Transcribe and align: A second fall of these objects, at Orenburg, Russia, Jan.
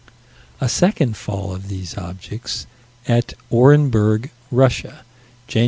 A 0.59 0.67
second 0.67 1.15
fall 1.15 1.53
of 1.53 1.67
these 1.67 1.95
objects, 1.95 2.65
at 3.07 3.33
Orenburg, 3.51 4.31
Russia, 4.49 5.03
Jan. 5.47 5.59